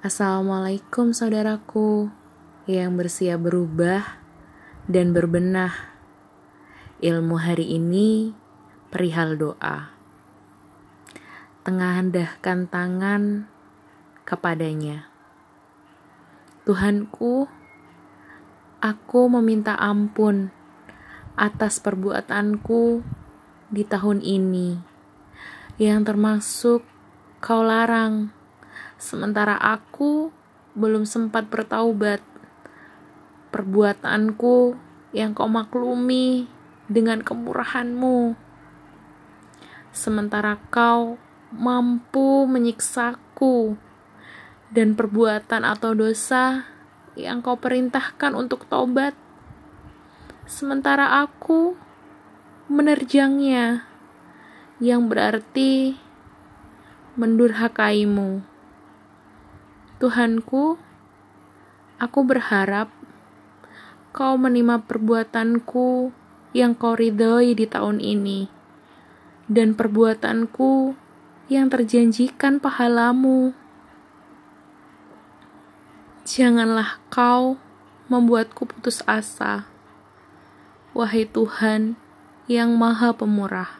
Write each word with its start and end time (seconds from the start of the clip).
Assalamualaikum 0.00 1.12
saudaraku 1.12 2.08
yang 2.64 2.96
bersiap 2.96 3.44
berubah 3.44 4.00
dan 4.88 5.12
berbenah. 5.12 5.76
Ilmu 7.04 7.36
hari 7.36 7.76
ini 7.76 8.32
perihal 8.88 9.36
doa. 9.36 9.92
Tengah 11.68 12.00
hendahkan 12.00 12.64
tangan 12.72 13.44
kepadanya. 14.24 15.04
Tuhanku, 16.64 17.44
aku 18.80 19.20
meminta 19.28 19.76
ampun 19.76 20.48
atas 21.36 21.76
perbuatanku 21.76 23.04
di 23.68 23.84
tahun 23.84 24.24
ini 24.24 24.80
yang 25.76 26.08
termasuk 26.08 26.88
kau 27.44 27.60
larang 27.60 28.39
sementara 29.00 29.56
aku 29.56 30.28
belum 30.76 31.08
sempat 31.08 31.48
bertaubat. 31.48 32.20
Perbuatanku 33.50 34.78
yang 35.10 35.34
kau 35.34 35.50
maklumi 35.50 36.46
dengan 36.86 37.18
kemurahanmu, 37.18 38.38
sementara 39.90 40.54
kau 40.70 41.18
mampu 41.50 42.46
menyiksaku 42.46 43.74
dan 44.70 44.94
perbuatan 44.94 45.66
atau 45.66 45.98
dosa 45.98 46.62
yang 47.18 47.42
kau 47.42 47.58
perintahkan 47.58 48.38
untuk 48.38 48.70
taubat, 48.70 49.18
sementara 50.46 51.26
aku 51.26 51.74
menerjangnya, 52.70 53.82
yang 54.78 55.10
berarti 55.10 55.98
mendurhakaimu. 57.18 58.46
Tuhanku, 60.00 60.80
aku 62.00 62.20
berharap 62.24 62.88
kau 64.16 64.40
menerima 64.40 64.88
perbuatanku 64.88 66.08
yang 66.56 66.72
kau 66.72 66.96
ridhoi 66.96 67.52
di 67.52 67.68
tahun 67.68 68.00
ini, 68.00 68.48
dan 69.44 69.76
perbuatanku 69.76 70.96
yang 71.52 71.68
terjanjikan 71.68 72.64
pahalamu. 72.64 73.52
Janganlah 76.24 76.96
kau 77.12 77.60
membuatku 78.08 78.72
putus 78.72 79.04
asa, 79.04 79.68
wahai 80.96 81.28
Tuhan 81.28 82.00
yang 82.48 82.72
Maha 82.72 83.12
Pemurah. 83.12 83.79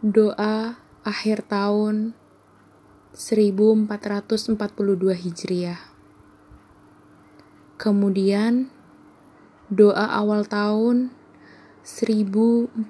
Doa 0.00 0.80
akhir 1.04 1.44
tahun 1.44 2.16
1442 3.12 4.56
Hijriah. 5.12 5.76
Kemudian 7.76 8.72
doa 9.68 10.08
awal 10.08 10.48
tahun 10.48 11.12
1443 11.84 12.80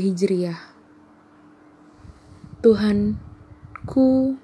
Hijriah. 0.00 0.56
Tuhanku, 2.64 4.40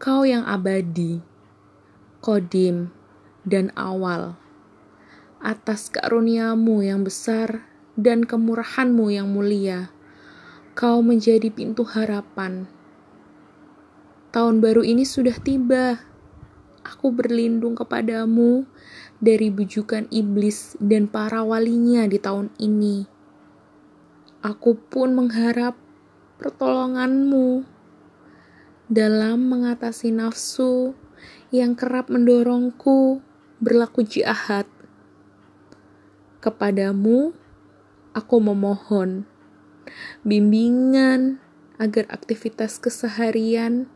Kau 0.00 0.22
yang 0.24 0.48
abadi, 0.48 1.20
kodim, 2.24 2.88
dan 3.44 3.68
awal, 3.76 4.40
atas 5.44 5.92
karuniamu 5.92 6.80
yang 6.80 7.04
besar 7.04 7.73
dan 7.94 8.26
kemurahanmu 8.26 9.10
yang 9.10 9.30
mulia. 9.30 9.90
Kau 10.74 11.02
menjadi 11.02 11.50
pintu 11.54 11.86
harapan. 11.86 12.66
Tahun 14.34 14.58
baru 14.58 14.82
ini 14.82 15.06
sudah 15.06 15.38
tiba. 15.38 16.02
Aku 16.82 17.14
berlindung 17.14 17.78
kepadamu 17.78 18.66
dari 19.22 19.48
bujukan 19.48 20.10
iblis 20.10 20.74
dan 20.82 21.06
para 21.06 21.46
walinya 21.46 22.04
di 22.10 22.18
tahun 22.18 22.50
ini. 22.58 23.06
Aku 24.44 24.76
pun 24.76 25.16
mengharap 25.16 25.78
pertolonganmu 26.36 27.64
dalam 28.90 29.48
mengatasi 29.48 30.12
nafsu 30.12 30.92
yang 31.48 31.72
kerap 31.72 32.12
mendorongku 32.12 33.24
berlaku 33.62 34.04
jahat. 34.04 34.68
Kepadamu, 36.44 37.32
aku 38.14 38.40
memohon 38.40 39.26
bimbingan 40.24 41.44
agar 41.76 42.06
aktivitas 42.08 42.78
keseharian 42.78 43.90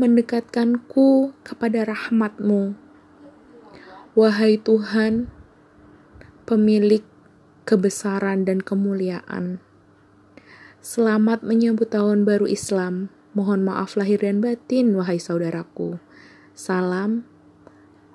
mendekatkanku 0.00 1.36
kepada 1.44 1.84
rahmatmu. 1.84 2.74
Wahai 4.18 4.58
Tuhan, 4.58 5.30
pemilik 6.48 7.04
kebesaran 7.68 8.48
dan 8.48 8.64
kemuliaan. 8.64 9.60
Selamat 10.80 11.44
menyambut 11.44 11.92
tahun 11.92 12.24
baru 12.24 12.48
Islam. 12.48 13.12
Mohon 13.36 13.70
maaf 13.70 13.94
lahir 13.94 14.24
dan 14.24 14.40
batin, 14.42 14.96
wahai 14.96 15.20
saudaraku. 15.20 16.00
Salam 16.56 17.22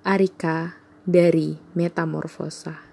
Arika 0.04 0.76
dari 1.08 1.56
Metamorfosa. 1.78 2.93